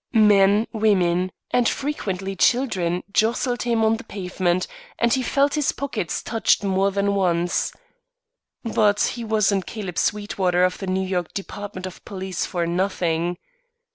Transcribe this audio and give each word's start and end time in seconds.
Men, 0.13 0.65
women, 0.73 1.31
and 1.51 1.69
frequently 1.69 2.35
children, 2.35 3.03
jostled 3.13 3.61
him 3.61 3.83
on 3.85 3.97
the 3.97 4.03
pavement, 4.03 4.65
and 4.97 5.13
he 5.13 5.21
felt 5.21 5.53
his 5.53 5.71
pockets 5.73 6.23
touched 6.23 6.63
more 6.63 6.89
than 6.89 7.13
once. 7.13 7.71
But 8.63 8.99
he 9.01 9.23
wasn't 9.23 9.67
Caleb 9.67 9.99
Sweetwater 9.99 10.63
of 10.63 10.79
the 10.79 10.87
New 10.87 11.05
York 11.05 11.35
department 11.35 11.85
of 11.85 12.03
police 12.03 12.47
for 12.47 12.65
nothing. 12.65 13.37